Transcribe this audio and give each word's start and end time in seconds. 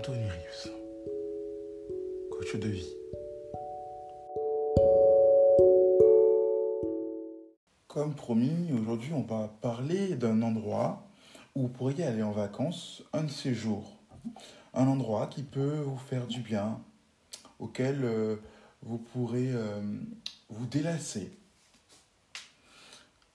Anthony 0.00 0.30
Rius, 0.30 0.70
coach 2.30 2.56
de 2.56 2.68
vie. 2.68 2.88
Comme 7.86 8.14
promis, 8.14 8.72
aujourd'hui 8.72 9.12
on 9.12 9.20
va 9.20 9.48
parler 9.60 10.16
d'un 10.16 10.40
endroit 10.40 11.06
où 11.54 11.64
vous 11.64 11.68
pourriez 11.68 12.04
aller 12.04 12.22
en 12.22 12.32
vacances 12.32 13.02
un 13.12 13.24
de 13.24 13.30
ces 13.30 13.54
jours. 13.54 14.00
Un 14.72 14.86
endroit 14.86 15.26
qui 15.26 15.42
peut 15.42 15.80
vous 15.80 15.98
faire 15.98 16.26
du 16.26 16.40
bien, 16.40 16.80
auquel 17.58 18.02
euh, 18.02 18.36
vous 18.80 18.96
pourrez 18.96 19.52
euh, 19.52 19.82
vous 20.48 20.64
délasser. 20.64 21.30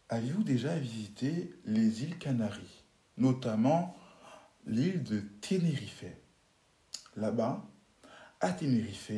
Avez-vous 0.09 0.41
déjà 0.41 0.75
visité 0.75 1.53
les 1.65 2.01
îles 2.01 2.17
Canaries, 2.17 2.83
notamment 3.17 3.95
l'île 4.65 5.03
de 5.03 5.21
Tenerife? 5.41 6.05
Là-bas, 7.15 7.63
à 8.41 8.51
Tenerife, 8.51 9.11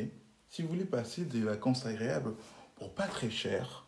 si 0.48 0.62
vous 0.62 0.68
voulez 0.68 0.84
passer 0.84 1.24
des 1.24 1.40
vacances 1.40 1.84
agréables 1.84 2.34
pour 2.76 2.94
pas 2.94 3.06
très 3.06 3.30
cher, 3.30 3.86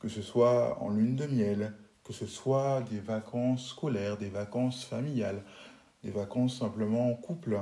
que 0.00 0.08
ce 0.08 0.22
soit 0.22 0.80
en 0.82 0.90
lune 0.90 1.16
de 1.16 1.26
miel, 1.26 1.74
que 2.04 2.12
ce 2.12 2.26
soit 2.26 2.82
des 2.90 3.00
vacances 3.00 3.68
scolaires, 3.68 4.18
des 4.18 4.28
vacances 4.28 4.84
familiales, 4.84 5.42
des 6.02 6.10
vacances 6.10 6.58
simplement 6.58 7.10
en 7.10 7.14
couple 7.14 7.60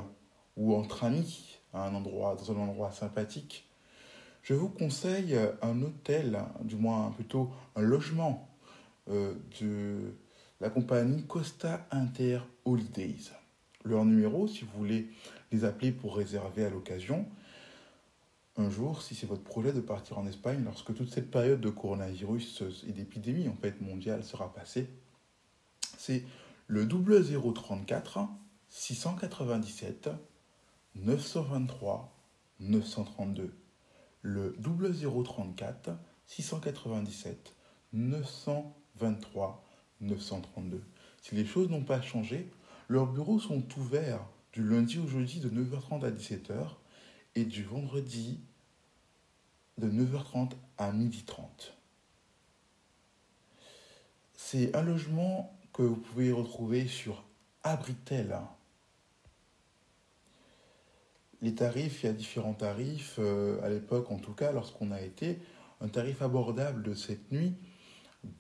ou 0.56 0.74
entre 0.74 1.04
amis 1.04 1.58
un 1.72 1.94
endroit, 1.94 2.34
dans 2.34 2.52
un 2.52 2.56
endroit 2.56 2.90
sympathique, 2.90 3.68
je 4.42 4.54
vous 4.54 4.68
conseille 4.68 5.36
un 5.62 5.82
hôtel, 5.82 6.38
du 6.62 6.76
moins 6.76 7.10
plutôt 7.10 7.50
un 7.74 7.82
logement 7.82 8.48
euh, 9.08 9.34
de 9.60 10.14
la 10.60 10.70
compagnie 10.70 11.26
Costa 11.26 11.86
Inter 11.90 12.40
Holidays. 12.64 13.30
Leur 13.86 14.04
numéro, 14.04 14.48
si 14.48 14.64
vous 14.64 14.78
voulez 14.78 15.08
les 15.52 15.64
appeler 15.64 15.92
pour 15.92 16.16
réserver 16.16 16.64
à 16.64 16.70
l'occasion, 16.70 17.24
un 18.56 18.68
jour, 18.68 19.00
si 19.00 19.14
c'est 19.14 19.26
votre 19.26 19.44
projet 19.44 19.72
de 19.72 19.80
partir 19.80 20.18
en 20.18 20.26
Espagne, 20.26 20.62
lorsque 20.64 20.92
toute 20.92 21.08
cette 21.08 21.30
période 21.30 21.60
de 21.60 21.70
coronavirus 21.70 22.64
et 22.88 22.92
d'épidémie 22.92 23.48
en 23.48 23.54
fait 23.54 23.80
mondiale 23.80 24.24
sera 24.24 24.52
passée, 24.52 24.88
c'est 25.98 26.24
le 26.66 26.84
0034 26.84 28.18
697 28.70 30.10
923 30.96 32.12
932. 32.58 33.54
Le 34.22 34.56
0034 34.60 35.90
697 36.26 37.54
923 37.92 39.64
932. 40.00 40.82
Si 41.22 41.36
les 41.36 41.46
choses 41.46 41.68
n'ont 41.68 41.84
pas 41.84 42.02
changé, 42.02 42.50
leurs 42.88 43.06
bureaux 43.06 43.38
sont 43.38 43.64
ouverts 43.78 44.24
du 44.52 44.62
lundi 44.62 44.98
au 44.98 45.06
jeudi 45.06 45.40
de 45.40 45.50
9h30 45.50 46.04
à 46.04 46.10
17h 46.10 46.76
et 47.34 47.44
du 47.44 47.62
vendredi 47.62 48.40
de 49.78 49.88
9h30 49.88 50.52
à 50.78 50.92
12h30. 50.92 51.72
C'est 54.34 54.74
un 54.74 54.82
logement 54.82 55.58
que 55.72 55.82
vous 55.82 55.96
pouvez 55.96 56.32
retrouver 56.32 56.86
sur 56.86 57.24
Abritel. 57.62 58.38
Les 61.42 61.54
tarifs, 61.54 62.02
il 62.02 62.06
y 62.06 62.08
a 62.08 62.12
différents 62.12 62.54
tarifs, 62.54 63.16
euh, 63.18 63.60
à 63.62 63.68
l'époque 63.68 64.10
en 64.10 64.18
tout 64.18 64.32
cas, 64.32 64.52
lorsqu'on 64.52 64.90
a 64.90 65.02
été, 65.02 65.38
un 65.80 65.88
tarif 65.88 66.22
abordable 66.22 66.82
de 66.82 66.94
cette 66.94 67.30
nuit 67.30 67.54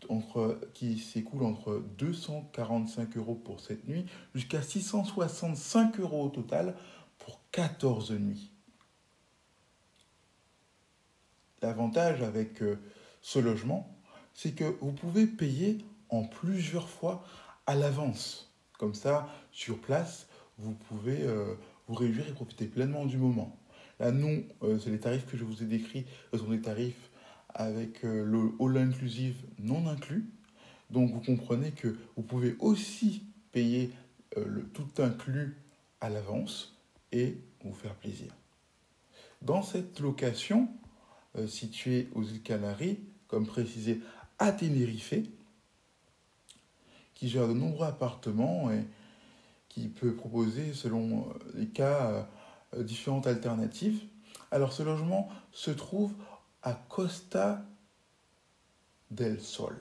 entre, 0.08 0.60
qui 0.74 0.98
s'écoule 0.98 1.44
entre 1.44 1.82
245 1.98 3.16
euros 3.16 3.34
pour 3.34 3.60
cette 3.60 3.86
nuit 3.86 4.06
jusqu'à 4.34 4.62
665 4.62 6.00
euros 6.00 6.26
au 6.26 6.28
total 6.28 6.74
pour 7.18 7.40
14 7.52 8.12
nuits. 8.12 8.52
L'avantage 11.62 12.22
avec 12.22 12.62
euh, 12.62 12.78
ce 13.22 13.38
logement, 13.38 13.96
c'est 14.34 14.52
que 14.52 14.64
vous 14.80 14.92
pouvez 14.92 15.26
payer 15.26 15.78
en 16.10 16.24
plusieurs 16.24 16.88
fois 16.88 17.24
à 17.66 17.74
l'avance. 17.74 18.54
Comme 18.78 18.94
ça, 18.94 19.28
sur 19.50 19.78
place, 19.78 20.28
vous 20.58 20.74
pouvez 20.74 21.22
euh, 21.22 21.54
vous 21.88 21.94
réjouir 21.94 22.28
et 22.28 22.32
profiter 22.32 22.66
pleinement 22.66 23.06
du 23.06 23.16
moment. 23.16 23.58
Là, 23.98 24.12
nous, 24.12 24.44
euh, 24.62 24.78
c'est 24.78 24.90
les 24.90 25.00
tarifs 25.00 25.26
que 25.26 25.36
je 25.36 25.44
vous 25.44 25.62
ai 25.62 25.66
décrits, 25.66 26.04
ce 26.32 26.38
sont 26.38 26.50
des 26.50 26.60
tarifs 26.60 27.05
avec 27.56 28.02
le 28.02 28.52
all 28.60 28.76
inclusive 28.76 29.36
non 29.58 29.88
inclus. 29.88 30.24
Donc 30.90 31.10
vous 31.12 31.20
comprenez 31.20 31.72
que 31.72 31.96
vous 32.16 32.22
pouvez 32.22 32.54
aussi 32.60 33.24
payer 33.50 33.90
le 34.36 34.62
tout 34.62 34.86
inclus 34.98 35.56
à 36.00 36.10
l'avance 36.10 36.76
et 37.12 37.38
vous 37.64 37.72
faire 37.72 37.94
plaisir. 37.94 38.32
Dans 39.42 39.62
cette 39.62 40.00
location, 40.00 40.68
euh, 41.36 41.46
situé 41.46 42.08
aux 42.14 42.22
îles 42.22 42.42
Canaries, 42.42 42.98
comme 43.28 43.46
précisé 43.46 44.00
à 44.38 44.52
Tenerife, 44.52 45.14
qui 47.14 47.28
gère 47.28 47.48
de 47.48 47.52
nombreux 47.52 47.86
appartements 47.86 48.70
et 48.70 48.84
qui 49.68 49.88
peut 49.88 50.14
proposer, 50.14 50.72
selon 50.72 51.20
euh, 51.20 51.32
les 51.54 51.66
cas, 51.66 52.28
euh, 52.74 52.82
différentes 52.82 53.26
alternatives. 53.26 54.00
Alors 54.50 54.72
ce 54.72 54.82
logement 54.82 55.28
se 55.52 55.70
trouve 55.70 56.12
à 56.66 56.72
Costa 56.88 57.64
del 59.12 59.40
Sol. 59.40 59.78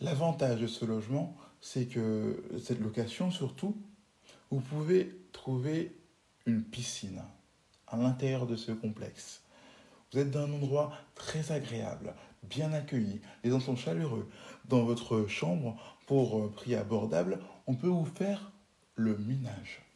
L'avantage 0.00 0.60
de 0.60 0.66
ce 0.66 0.84
logement, 0.84 1.36
c'est 1.60 1.86
que 1.86 2.42
cette 2.60 2.80
location 2.80 3.30
surtout, 3.30 3.80
vous 4.50 4.58
pouvez 4.58 5.16
trouver 5.30 5.96
une 6.44 6.64
piscine 6.64 7.22
à 7.86 7.96
l'intérieur 7.96 8.48
de 8.48 8.56
ce 8.56 8.72
complexe. 8.72 9.42
Vous 10.12 10.18
êtes 10.18 10.32
dans 10.32 10.40
un 10.40 10.52
endroit 10.52 10.92
très 11.14 11.52
agréable, 11.52 12.14
bien 12.42 12.72
accueilli, 12.72 13.20
les 13.44 13.50
gens 13.50 13.60
sont 13.60 13.76
chaleureux. 13.76 14.28
Dans 14.64 14.82
votre 14.82 15.28
chambre, 15.28 15.80
pour 16.08 16.40
euh, 16.40 16.50
prix 16.50 16.74
abordable, 16.74 17.38
on 17.68 17.76
peut 17.76 17.86
vous 17.86 18.06
faire 18.06 18.50
le 18.96 19.16
ménage. 19.18 19.87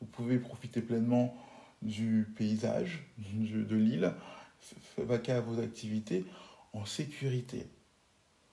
Vous 0.00 0.06
pouvez 0.06 0.38
profiter 0.38 0.80
pleinement 0.80 1.36
du 1.82 2.26
paysage 2.36 3.04
de 3.18 3.76
l'île, 3.76 4.12
vaquer 4.96 5.32
à 5.32 5.40
vos 5.40 5.60
activités 5.60 6.24
en 6.72 6.84
sécurité. 6.84 7.66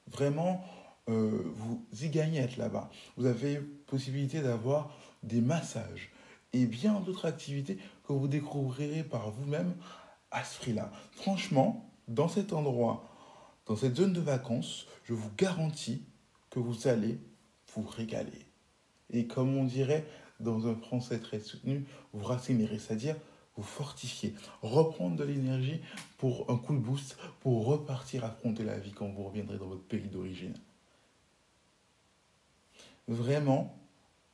Vraiment, 0.08 0.64
euh, 1.10 1.42
vous 1.56 1.84
y 2.02 2.10
gagnez 2.10 2.40
être 2.40 2.58
là-bas. 2.58 2.90
Vous 3.18 3.26
avez 3.26 3.58
possibilité 3.58 4.42
d'avoir 4.42 4.96
des 5.24 5.42
massages, 5.42 6.12
et 6.54 6.66
bien 6.66 7.00
d'autres 7.00 7.26
activités 7.26 7.78
que 8.08 8.14
vous 8.14 8.28
découvrirez 8.28 9.04
par 9.04 9.32
vous-même 9.32 9.76
à 10.32 10.44
ce 10.44 10.58
prix-là. 10.60 10.92
Franchement, 11.12 11.90
dans 12.08 12.28
cet 12.28 12.54
endroit, 12.54 13.10
dans 13.66 13.76
cette 13.76 13.96
zone 13.96 14.14
de 14.14 14.22
vacances, 14.22 14.88
je 15.04 15.14
vous 15.14 15.32
garantis 15.38 16.04
que 16.50 16.60
vous 16.60 16.88
allez 16.88 17.20
vous 17.74 17.84
régaler. 17.84 18.46
Et 19.10 19.28
comme 19.28 19.56
on 19.58 19.66
dirait 19.66 20.06
dans 20.40 20.68
un 20.68 20.76
français 20.76 21.20
très 21.20 21.40
soutenu, 21.40 21.86
vous 22.14 22.24
racinerez, 22.24 22.80
c'est-à-dire 22.80 23.16
vous 23.56 23.64
fortifier, 23.64 24.34
reprendre 24.62 25.16
de 25.16 25.24
l'énergie 25.24 25.80
pour 26.18 26.50
un 26.50 26.58
coup 26.58 26.74
de 26.74 26.80
boost, 26.80 27.18
pour 27.40 27.66
repartir 27.66 28.26
affronter 28.26 28.64
la 28.64 28.78
vie 28.78 28.92
quand 28.92 29.08
vous 29.08 29.24
reviendrez 29.24 29.58
dans 29.58 29.68
votre 29.68 29.84
pays 29.84 30.10
d'origine. 30.10 30.54
Vraiment, 33.08 33.78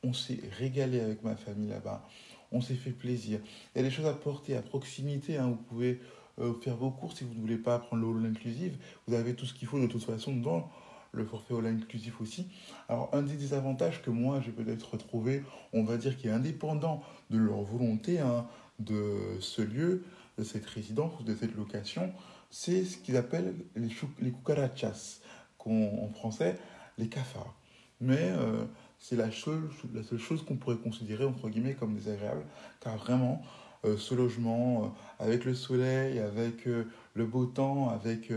on 0.03 0.13
s'est 0.13 0.39
régalé 0.57 0.99
avec 0.99 1.23
ma 1.23 1.35
famille 1.35 1.69
là-bas. 1.69 2.07
On 2.51 2.61
s'est 2.61 2.75
fait 2.75 2.91
plaisir. 2.91 3.39
Il 3.75 3.77
y 3.77 3.81
a 3.81 3.87
des 3.87 3.91
choses 3.91 4.07
à 4.07 4.13
porter 4.13 4.55
à 4.55 4.61
proximité. 4.61 5.37
Hein. 5.37 5.49
Vous 5.49 5.55
pouvez 5.55 6.01
euh, 6.39 6.53
faire 6.61 6.75
vos 6.75 6.89
courses 6.89 7.17
si 7.17 7.23
vous 7.23 7.33
ne 7.33 7.39
voulez 7.39 7.57
pas 7.57 7.79
prendre 7.79 8.01
l'eau 8.01 8.17
inclusive. 8.25 8.77
Vous 9.07 9.13
avez 9.13 9.35
tout 9.35 9.45
ce 9.45 9.53
qu'il 9.53 9.67
faut 9.67 9.79
de 9.79 9.87
toute 9.87 10.03
façon 10.03 10.35
dans 10.35 10.69
le 11.11 11.25
forfait 11.25 11.53
all 11.55 11.65
inclusif 11.65 12.21
aussi. 12.21 12.47
Alors, 12.89 13.09
un 13.13 13.21
des 13.21 13.35
désavantages 13.35 14.01
que 14.01 14.09
moi 14.09 14.41
j'ai 14.43 14.51
peut-être 14.51 14.91
retrouvé, 14.91 15.43
on 15.73 15.83
va 15.83 15.97
dire, 15.97 16.17
qui 16.17 16.27
est 16.27 16.31
indépendant 16.31 17.03
de 17.29 17.37
leur 17.37 17.61
volonté 17.61 18.19
hein, 18.19 18.45
de 18.79 19.37
ce 19.39 19.61
lieu, 19.61 20.03
de 20.37 20.43
cette 20.43 20.65
résidence 20.65 21.13
ou 21.19 21.23
de 21.23 21.35
cette 21.35 21.55
location, 21.55 22.11
c'est 22.49 22.83
ce 22.83 22.97
qu'ils 22.97 23.17
appellent 23.17 23.53
les, 23.75 23.89
les 24.19 24.31
cucarachas, 24.31 25.19
en 25.65 26.09
français, 26.09 26.57
les 26.97 27.07
cafards. 27.07 27.55
Mais 27.99 28.17
euh, 28.19 28.65
c'est 28.99 29.15
la 29.15 29.31
seule, 29.31 29.69
la 29.93 30.03
seule 30.03 30.19
chose 30.19 30.43
qu'on 30.43 30.55
pourrait 30.55 30.77
considérer, 30.77 31.25
entre 31.25 31.49
guillemets, 31.49 31.75
comme 31.75 31.93
désagréable, 31.93 32.43
car 32.79 32.97
vraiment, 32.97 33.41
euh, 33.85 33.97
ce 33.97 34.15
logement, 34.15 34.85
euh, 34.85 35.23
avec 35.23 35.45
le 35.45 35.53
soleil, 35.53 36.19
avec 36.19 36.65
le 36.65 37.25
beau 37.25 37.45
temps, 37.45 37.89
avec 37.89 38.31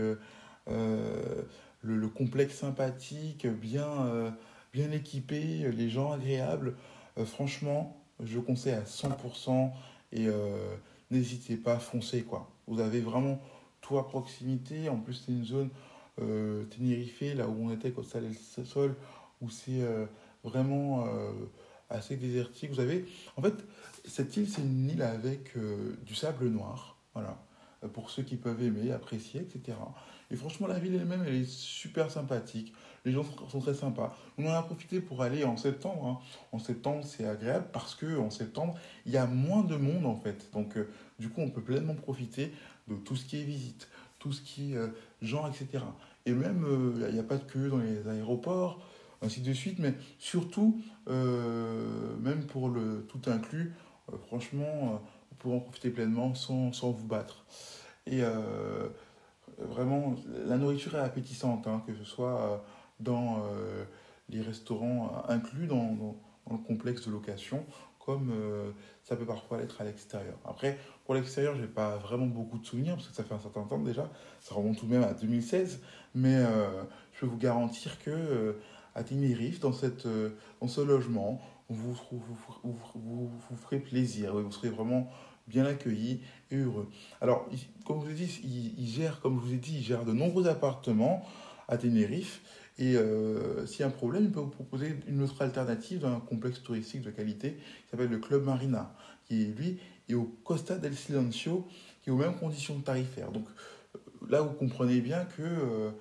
le, 1.85 2.07
complexe 2.07 2.55
sympathique, 2.55 3.47
bien, 3.47 3.87
euh, 4.07 4.31
bien 4.73 4.91
équipé, 4.91 5.71
les 5.71 5.89
gens 5.89 6.11
agréables. 6.11 6.75
Euh, 7.17 7.25
franchement, 7.25 7.97
je 8.23 8.39
conseille 8.39 8.73
à 8.73 8.83
100% 8.83 9.71
et 10.11 10.27
euh, 10.27 10.75
n'hésitez 11.11 11.57
pas 11.57 11.75
à 11.75 11.79
foncer. 11.79 12.23
Quoi. 12.23 12.49
Vous 12.67 12.79
avez 12.79 13.01
vraiment 13.01 13.39
tout 13.81 13.97
à 13.97 14.07
proximité. 14.07 14.89
En 14.89 14.97
plus, 14.97 15.13
c'est 15.25 15.31
une 15.31 15.45
zone 15.45 15.69
Tenerife, 16.17 17.21
là 17.35 17.47
où 17.47 17.67
on 17.67 17.71
était, 17.71 17.91
quand 17.91 18.05
ça 18.05 18.19
le 18.21 18.31
sol, 18.63 18.95
où 19.41 19.49
c'est 19.49 19.81
vraiment 20.45 21.05
assez 21.89 22.15
désertique. 22.15 22.71
Vous 22.71 22.79
avez, 22.79 23.05
en 23.35 23.41
fait, 23.41 23.53
cette 24.05 24.37
île, 24.37 24.47
c'est 24.47 24.61
une 24.61 24.89
île 24.89 25.01
avec 25.01 25.57
du 26.05 26.15
sable 26.15 26.47
noir. 26.47 26.97
Voilà. 27.13 27.37
Pour 27.91 28.11
ceux 28.11 28.23
qui 28.23 28.37
peuvent 28.37 28.63
aimer, 28.63 28.93
apprécier, 28.93 29.41
etc. 29.41 29.75
Et 30.31 30.35
franchement, 30.35 30.67
la 30.67 30.79
ville 30.79 30.95
elle-même, 30.95 31.23
elle 31.27 31.35
est 31.35 31.49
super 31.49 32.09
sympathique. 32.09 32.73
Les 33.05 33.11
gens 33.11 33.23
sont 33.49 33.59
très 33.59 33.75
sympas. 33.75 34.17
On 34.37 34.47
en 34.47 34.53
a 34.53 34.63
profité 34.63 34.99
pour 34.99 35.21
aller 35.21 35.43
en 35.43 35.57
septembre. 35.57 36.07
Hein. 36.07 36.19
En 36.51 36.59
septembre, 36.59 37.03
c'est 37.05 37.27
agréable 37.27 37.67
parce 37.71 37.93
que 37.93 38.17
en 38.17 38.31
septembre, 38.31 38.75
il 39.05 39.11
y 39.11 39.17
a 39.17 39.27
moins 39.27 39.63
de 39.63 39.75
monde 39.75 40.07
en 40.07 40.15
fait. 40.15 40.49
Donc, 40.53 40.75
euh, 40.75 40.89
du 41.19 41.29
coup, 41.29 41.41
on 41.41 41.49
peut 41.49 41.61
pleinement 41.61 41.93
profiter 41.93 42.51
de 42.87 42.95
tout 42.95 43.15
ce 43.15 43.25
qui 43.25 43.37
est 43.37 43.43
visite, 43.43 43.87
tout 44.17 44.33
ce 44.33 44.41
qui 44.41 44.73
est 44.73 44.77
euh, 44.77 44.87
gens, 45.21 45.47
etc. 45.47 45.83
Et 46.25 46.33
même, 46.33 46.65
euh, 46.65 47.07
il 47.07 47.13
n'y 47.13 47.19
a 47.19 47.23
pas 47.23 47.37
de 47.37 47.43
queue 47.43 47.69
dans 47.69 47.77
les 47.77 48.07
aéroports, 48.07 48.83
ainsi 49.21 49.41
de 49.41 49.53
suite. 49.53 49.77
Mais 49.77 49.93
surtout, 50.17 50.81
même 51.07 52.47
pour 52.47 52.69
le 52.69 53.05
tout 53.07 53.21
inclus, 53.29 53.75
franchement, 54.25 54.99
vous 55.29 55.35
pouvez 55.37 55.55
en 55.55 55.59
profiter 55.59 55.91
pleinement 55.91 56.33
sans, 56.33 56.73
sans 56.73 56.89
vous 56.89 57.05
battre. 57.05 57.45
Et 58.07 58.21
vraiment, 59.57 60.15
la 60.45 60.57
nourriture 60.57 60.95
est 60.95 61.01
appétissante, 61.01 61.67
hein, 61.67 61.83
que 61.85 61.93
ce 61.95 62.03
soit 62.03 62.41
euh, 62.41 62.57
dans 62.99 63.37
euh, 63.37 63.83
les 64.29 64.41
restaurants 64.41 65.23
inclus 65.27 65.67
dans, 65.67 66.17
le 66.49 66.57
complexe 66.57 67.07
de 67.07 67.11
location, 67.11 67.65
comme 67.99 68.31
euh, 68.31 68.71
ça 69.03 69.15
peut 69.15 69.25
parfois 69.25 69.57
l'être 69.57 69.81
à 69.81 69.83
l'extérieur. 69.83 70.37
Après, 70.45 70.77
pour 71.05 71.15
l'extérieur, 71.15 71.55
je 71.55 71.61
n'ai 71.61 71.67
pas 71.67 71.97
vraiment 71.97 72.27
beaucoup 72.27 72.59
de 72.59 72.65
souvenirs, 72.65 72.95
parce 72.95 73.07
que 73.07 73.15
ça 73.15 73.23
fait 73.23 73.33
un 73.33 73.39
certain 73.39 73.63
temps 73.63 73.79
déjà, 73.79 74.09
ça 74.41 74.53
remonte 74.53 74.77
tout 74.77 74.85
de 74.85 74.91
même 74.91 75.03
à 75.03 75.13
2016, 75.13 75.81
mais 76.13 76.43
je 77.13 77.19
peux 77.21 77.25
vous 77.25 77.37
garantir 77.37 77.97
que 77.99 78.55
à 78.93 79.03
Tenerife, 79.03 79.59
dans, 79.59 79.71
dans 80.61 80.67
ce 80.67 80.81
logement, 80.81 81.41
vous, 81.67 81.97
vous, 82.11 82.37
vous, 82.63 83.29
vous 83.49 83.57
ferez 83.57 83.79
plaisir, 83.79 84.35
vous 84.35 84.51
serez 84.51 84.69
vraiment 84.69 85.09
bien 85.47 85.65
accueillis 85.65 86.21
et 86.51 86.57
heureux. 86.57 86.89
Alors, 87.21 87.47
comme 87.85 88.01
je 88.01 88.05
vous 88.05 88.11
ai 88.11 88.25
dit, 88.25 88.73
il, 88.77 88.87
gère, 88.87 89.19
comme 89.19 89.39
je 89.39 89.47
vous 89.47 89.53
ai 89.53 89.57
dit, 89.57 89.77
il 89.77 89.83
gère 89.83 90.05
de 90.05 90.13
nombreux 90.13 90.47
appartements 90.47 91.25
à 91.67 91.77
Tenerife. 91.77 92.41
Et 92.77 92.95
euh, 92.97 93.65
s'il 93.65 93.81
y 93.81 93.83
a 93.83 93.87
un 93.87 93.91
problème, 93.91 94.25
il 94.25 94.31
peut 94.31 94.41
vous 94.41 94.47
proposer 94.47 94.97
une 95.07 95.21
autre 95.21 95.41
alternative 95.41 95.99
dans 95.99 96.13
un 96.13 96.19
complexe 96.19 96.61
touristique 96.61 97.03
de 97.03 97.11
qualité 97.11 97.53
qui 97.53 97.89
s'appelle 97.89 98.09
le 98.09 98.19
Club 98.19 98.43
Marina, 98.43 98.93
qui 99.25 99.45
lui 99.45 99.79
est 100.09 100.13
au 100.13 100.25
Costa 100.43 100.77
del 100.77 100.93
Silencio, 100.93 101.65
qui 102.01 102.09
est 102.09 102.13
aux 102.13 102.17
mêmes 102.17 102.35
conditions 102.35 102.77
tarifaires. 102.81 103.31
Donc 103.31 103.45
euh, 103.95 103.99
là, 104.29 104.41
vous 104.41 104.53
comprenez 104.53 104.99
bien 104.99 105.23
que 105.23 105.41
euh, 105.41 105.91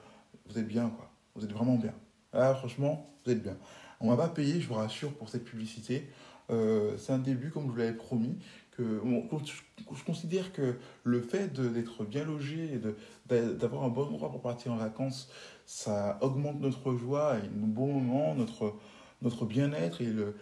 vous 0.47 0.59
êtes 0.59 0.67
bien, 0.67 0.89
quoi. 0.89 1.11
Vous 1.37 1.45
êtes 1.45 1.53
vraiment 1.53 1.77
bien. 1.77 1.95
Là, 2.33 2.55
franchement, 2.55 3.15
vous 3.25 3.33
êtes 3.33 3.43
bien. 3.43 3.57
On 4.01 4.11
ne 4.11 4.17
va 4.17 4.29
pas 4.29 4.29
payer, 4.29 4.61
je 4.61 4.69
vous 4.69 4.75
rassure, 4.75 5.13
pour 5.15 5.29
cette 5.29 5.45
publicité. 5.45 6.09
c'est 6.49 7.13
un 7.13 7.19
début, 7.19 7.51
comme 7.51 7.65
je 7.65 7.71
vous 7.71 7.77
l'avais 7.77 7.95
promis 7.95 8.37
je 8.79 10.05
considère 10.05 10.53
que 10.53 10.77
le 11.05 11.21
fait 11.21 11.53
d'être 11.53 12.05
bien 12.05 12.25
logé 12.25 12.75
et 12.75 12.81
d'avoir 13.29 13.85
un 13.85 13.89
bon 13.89 14.07
endroit 14.07 14.31
pour 14.31 14.43
partir 14.43 14.73
en 14.73 14.77
vacances, 14.77 15.31
ça 15.67 16.19
augmente 16.21 16.61
notre 16.61 16.95
joie 16.95 17.39
et 17.39 17.49
nos 17.57 17.67
bons 17.67 17.93
moments, 17.93 18.35
notre, 18.35 18.75
notre 19.23 19.45
bien-être 19.45 20.01
et 20.01 20.07
le, 20.07 20.35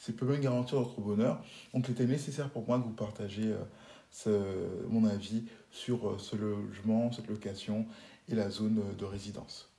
ça 0.00 0.12
peut 0.12 0.26
même 0.26 0.40
garantir 0.40 0.78
notre 0.78 1.00
bonheur. 1.00 1.42
Donc 1.74 1.88
il 1.88 1.92
était 1.92 2.06
nécessaire 2.06 2.50
pour 2.50 2.66
moi 2.66 2.78
de 2.78 2.84
vous 2.84 2.90
partager 2.90 3.54
euh, 4.26 4.84
mon 4.88 5.06
avis 5.06 5.44
sur 5.70 6.08
euh, 6.08 6.18
ce 6.18 6.36
logement, 6.36 7.12
cette 7.12 7.28
location 7.28 7.86
et 8.28 8.34
la 8.34 8.50
zone 8.50 8.82
de 8.98 9.04
résidence. 9.04 9.70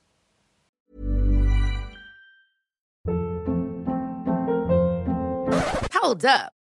Hold 6.02 6.24
up. 6.24 6.61